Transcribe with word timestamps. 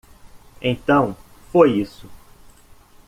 Então 0.63 1.15
foi 1.51 1.77
isso. 1.79 2.09